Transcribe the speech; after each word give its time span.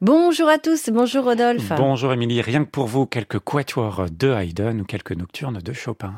Bonjour 0.00 0.48
à 0.48 0.58
tous, 0.58 0.90
bonjour 0.90 1.24
Rodolphe. 1.24 1.72
Bonjour 1.76 2.12
Émilie, 2.12 2.40
rien 2.40 2.64
que 2.64 2.70
pour 2.70 2.86
vous, 2.86 3.04
quelques 3.04 3.40
quatuors 3.40 4.06
de 4.08 4.28
Haydn 4.28 4.82
ou 4.82 4.84
quelques 4.84 5.10
nocturnes 5.10 5.58
de 5.58 5.72
Chopin. 5.72 6.14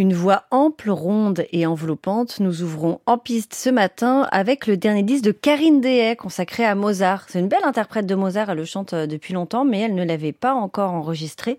Une 0.00 0.14
voix 0.14 0.44
ample, 0.50 0.88
ronde 0.88 1.44
et 1.52 1.66
enveloppante, 1.66 2.40
nous 2.40 2.62
ouvrons 2.62 3.02
en 3.04 3.18
piste 3.18 3.52
ce 3.52 3.68
matin 3.68 4.26
avec 4.32 4.66
le 4.66 4.78
dernier 4.78 5.02
disque 5.02 5.24
de 5.24 5.30
Karine 5.30 5.82
Dehay 5.82 6.16
consacré 6.16 6.64
à 6.64 6.74
Mozart. 6.74 7.26
C'est 7.28 7.38
une 7.38 7.48
belle 7.48 7.64
interprète 7.64 8.06
de 8.06 8.14
Mozart, 8.14 8.48
elle 8.48 8.56
le 8.56 8.64
chante 8.64 8.94
euh, 8.94 9.06
depuis 9.06 9.34
longtemps, 9.34 9.66
mais 9.66 9.80
elle 9.80 9.94
ne 9.94 10.02
l'avait 10.02 10.32
pas 10.32 10.54
encore 10.54 10.92
enregistré. 10.92 11.58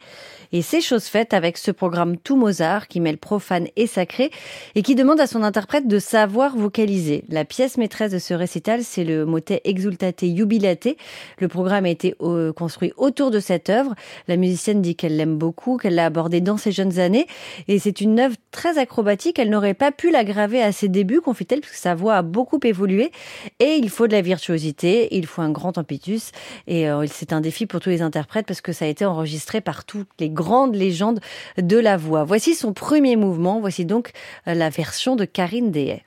Et 0.53 0.63
c'est 0.63 0.81
chose 0.81 1.03
faite 1.03 1.35
avec 1.35 1.59
ce 1.59 1.69
programme 1.69 2.17
Tout 2.17 2.35
Mozart 2.35 2.87
qui 2.87 2.99
mêle 2.99 3.19
profane 3.19 3.67
et 3.75 3.85
sacré 3.85 4.31
et 4.73 4.81
qui 4.81 4.95
demande 4.95 5.19
à 5.19 5.27
son 5.27 5.43
interprète 5.43 5.87
de 5.87 5.99
savoir 5.99 6.57
vocaliser. 6.57 7.25
La 7.29 7.45
pièce 7.45 7.77
maîtresse 7.77 8.11
de 8.11 8.17
ce 8.17 8.33
récital, 8.33 8.83
c'est 8.83 9.03
le 9.03 9.23
motet 9.27 9.61
Exultate 9.65 10.25
Jubilate. 10.25 10.95
Le 11.37 11.47
programme 11.47 11.85
a 11.85 11.89
été 11.89 12.15
euh, 12.23 12.51
construit 12.53 12.91
autour 12.97 13.29
de 13.29 13.39
cette 13.39 13.69
œuvre. 13.69 13.93
La 14.27 14.35
musicienne 14.35 14.81
dit 14.81 14.95
qu'elle 14.95 15.15
l'aime 15.15 15.37
beaucoup, 15.37 15.77
qu'elle 15.77 15.93
l'a 15.93 16.07
abordée 16.07 16.41
dans 16.41 16.57
ses 16.57 16.71
jeunes 16.71 16.97
années 16.97 17.27
et 17.67 17.77
c'est 17.77 18.01
une 18.01 18.19
œuvre 18.19 18.30
très 18.51 18.77
acrobatique. 18.77 19.39
Elle 19.39 19.49
n'aurait 19.49 19.73
pas 19.73 19.91
pu 19.91 20.11
la 20.11 20.23
graver 20.23 20.61
à 20.61 20.71
ses 20.71 20.87
débuts, 20.87 21.21
confie-t-elle, 21.21 21.61
puisque 21.61 21.75
sa 21.75 21.95
voix 21.95 22.15
a 22.15 22.21
beaucoup 22.21 22.59
évolué. 22.63 23.11
Et 23.59 23.75
il 23.75 23.89
faut 23.89 24.07
de 24.07 24.13
la 24.13 24.21
virtuosité, 24.21 25.15
il 25.15 25.25
faut 25.25 25.41
un 25.41 25.51
grand 25.51 25.77
impetus. 25.77 26.31
Et 26.67 26.89
euh, 26.89 27.05
c'est 27.11 27.33
un 27.33 27.41
défi 27.41 27.65
pour 27.65 27.79
tous 27.79 27.89
les 27.89 28.01
interprètes 28.01 28.45
parce 28.45 28.61
que 28.61 28.73
ça 28.73 28.85
a 28.85 28.87
été 28.87 29.05
enregistré 29.05 29.61
par 29.61 29.85
toutes 29.85 30.09
les 30.19 30.29
grandes 30.29 30.75
légendes 30.75 31.19
de 31.57 31.77
la 31.77 31.97
voix. 31.97 32.23
Voici 32.23 32.55
son 32.55 32.73
premier 32.73 33.15
mouvement. 33.15 33.59
Voici 33.59 33.85
donc 33.85 34.11
euh, 34.47 34.53
la 34.53 34.69
version 34.69 35.15
de 35.15 35.25
Karine 35.25 35.71
Dehay. 35.71 36.03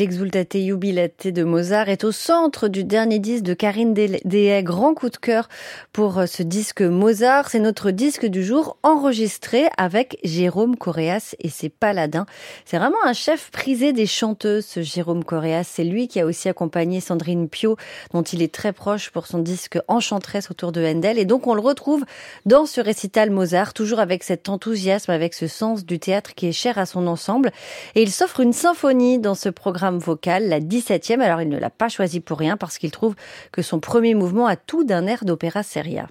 L'exultate 0.00 0.56
jubilate 0.56 1.26
de 1.26 1.44
Mozart 1.44 1.90
est 1.90 2.04
au 2.04 2.10
centre 2.10 2.68
du 2.68 2.84
dernier 2.84 3.18
disque 3.18 3.44
de 3.44 3.52
Karine 3.52 3.92
Deshaies. 3.92 4.62
Grand 4.62 4.94
coup 4.94 5.10
de 5.10 5.18
cœur 5.18 5.50
pour 5.92 6.16
euh, 6.16 6.24
ce 6.24 6.42
disque 6.42 6.80
Mozart. 6.80 7.50
C'est 7.50 7.60
notre 7.60 7.90
disque 7.90 8.24
du 8.24 8.42
jour 8.42 8.78
enregistré 8.82 9.68
avec 9.76 10.18
Jérôme 10.24 10.76
Coréas 10.76 11.34
et 11.38 11.50
ses 11.50 11.68
Paladins. 11.68 12.24
C'est 12.64 12.78
vraiment 12.78 12.96
un 13.04 13.12
chef 13.12 13.50
prisé 13.50 13.92
des 13.92 14.06
chanteuses, 14.06 14.64
ce 14.64 14.80
Jérôme 14.80 15.22
Coréas. 15.22 15.64
C'est 15.64 15.84
lui 15.84 16.08
qui 16.08 16.18
a 16.18 16.24
aussi 16.24 16.48
accompagné 16.48 17.00
Sandrine 17.00 17.50
Pio, 17.50 17.76
dont 18.14 18.22
il 18.22 18.40
est 18.40 18.54
très 18.54 18.72
proche 18.72 19.10
pour 19.10 19.26
son 19.26 19.40
disque 19.40 19.78
Enchanteresse 19.86 20.50
autour 20.50 20.72
de 20.72 20.82
Handel. 20.82 21.18
Et 21.18 21.26
donc 21.26 21.46
on 21.46 21.52
le 21.52 21.60
retrouve 21.60 22.06
dans 22.46 22.64
ce 22.64 22.80
récital 22.80 23.28
Mozart, 23.30 23.74
toujours 23.74 24.00
avec 24.00 24.24
cet 24.24 24.48
enthousiasme, 24.48 25.10
avec 25.10 25.34
ce 25.34 25.46
sens 25.46 25.84
du 25.84 25.98
théâtre 25.98 26.34
qui 26.34 26.46
est 26.46 26.52
cher 26.52 26.78
à 26.78 26.86
son 26.86 27.06
ensemble. 27.06 27.52
Et 27.94 28.00
il 28.00 28.10
s'offre 28.10 28.40
une 28.40 28.54
symphonie 28.54 29.18
dans 29.18 29.34
ce 29.34 29.50
programme 29.50 29.89
vocal, 29.98 30.48
la 30.48 30.60
17e. 30.60 31.20
Alors 31.20 31.40
il 31.40 31.48
ne 31.48 31.58
l'a 31.58 31.70
pas 31.70 31.88
choisi 31.88 32.20
pour 32.20 32.38
rien 32.38 32.56
parce 32.56 32.78
qu'il 32.78 32.90
trouve 32.90 33.14
que 33.52 33.62
son 33.62 33.80
premier 33.80 34.14
mouvement 34.14 34.46
a 34.46 34.56
tout 34.56 34.84
d'un 34.84 35.06
air 35.06 35.24
d'opéra 35.24 35.62
seria. 35.62 36.08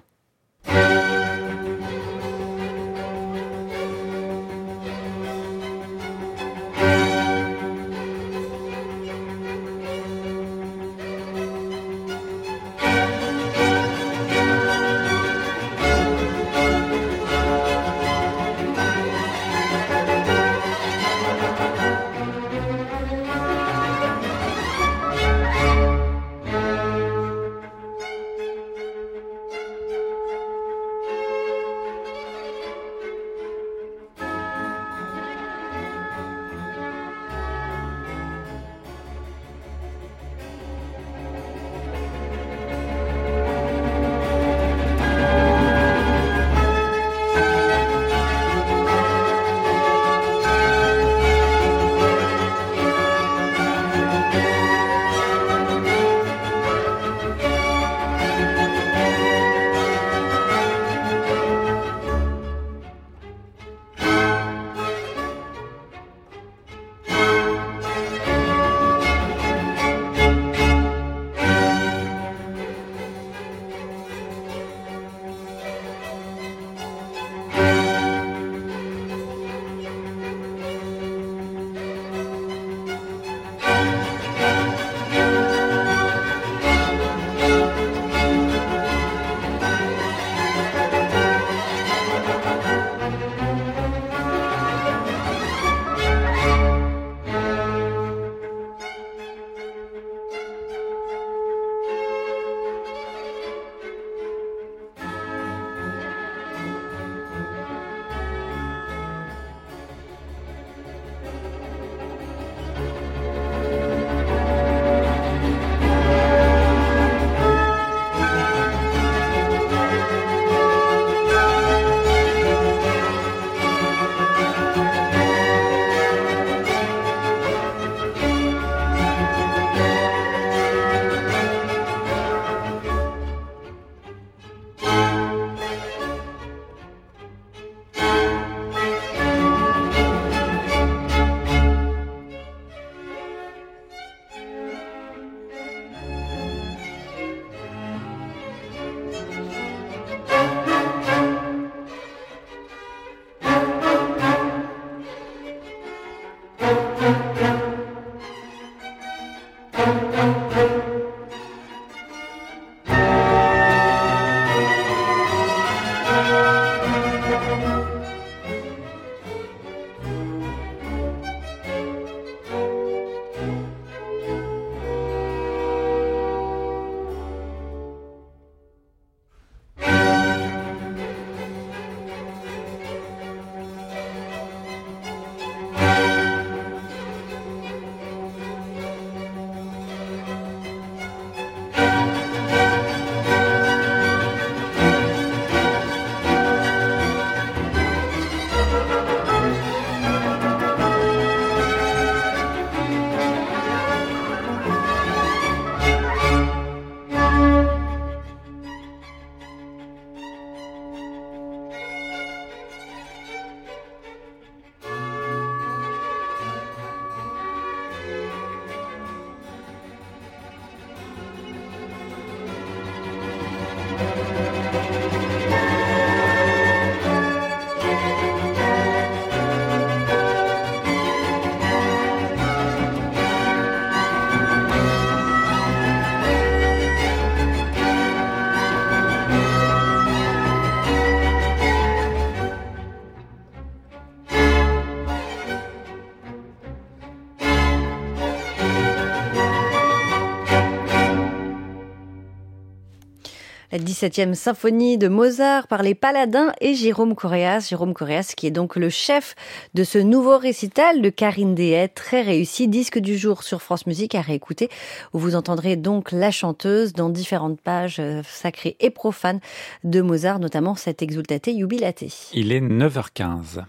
La 253.72 253.78
17e 253.78 254.34
symphonie 254.34 254.98
de 254.98 255.06
Mozart 255.06 255.68
par 255.68 255.84
les 255.84 255.94
Paladins 255.94 256.52
et 256.60 256.74
Jérôme 256.74 257.14
Correas. 257.14 257.68
Jérôme 257.68 257.94
Correas 257.94 258.32
qui 258.36 258.48
est 258.48 258.50
donc 258.50 258.74
le 258.74 258.90
chef 258.90 259.36
de 259.74 259.84
ce 259.84 259.98
nouveau 259.98 260.38
récital 260.38 261.00
de 261.00 261.08
Karine 261.08 261.54
Dehay, 261.54 261.86
très 261.86 262.22
réussi, 262.22 262.66
disque 262.66 262.98
du 262.98 263.16
jour 263.16 263.44
sur 263.44 263.62
France 263.62 263.86
Musique 263.86 264.16
à 264.16 264.22
réécouter, 264.22 264.68
où 265.12 265.20
vous 265.20 265.36
entendrez 265.36 265.76
donc 265.76 266.10
la 266.10 266.32
chanteuse 266.32 266.94
dans 266.94 267.10
différentes 267.10 267.60
pages 267.60 268.00
euh, 268.00 268.22
sacrées 268.24 268.76
et 268.80 268.90
profanes 268.90 269.38
de 269.84 270.00
Mozart, 270.00 270.40
notamment 270.40 270.74
cette 270.74 271.00
exultate 271.00 271.48
jubilate. 271.56 272.02
Il 272.34 272.50
est 272.50 272.60
9h15. 272.60 273.64